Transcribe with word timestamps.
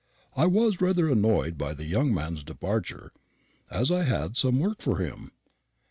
I 0.35 0.47
was 0.47 0.81
rather 0.81 1.07
annoyed 1.09 1.59
by 1.59 1.75
the 1.75 1.85
young 1.85 2.11
man's 2.11 2.43
departure, 2.43 3.11
as 3.69 3.91
I 3.91 4.01
had 4.01 4.35
some 4.35 4.59
work 4.59 4.81
for 4.81 4.97
him. 4.97 5.29